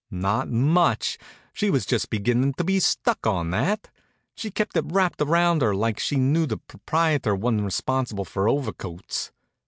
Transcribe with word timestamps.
Not 0.09 0.49
much! 0.49 1.19
She 1.53 1.69
was 1.69 1.85
just 1.85 2.09
beginnin' 2.09 2.53
to 2.53 2.63
be 2.63 2.79
stuck 2.79 3.27
on 3.27 3.51
that. 3.51 3.91
She 4.33 4.49
kept 4.49 4.75
it 4.75 4.83
wrapped 4.87 5.21
around 5.21 5.61
her 5.61 5.75
like 5.75 5.99
she 5.99 6.15
knew 6.15 6.47
the 6.47 6.57
proprietor 6.57 7.35
wa'n't 7.35 7.61
responsible 7.61 8.25
for 8.25 8.49
overcoats. 8.49 9.31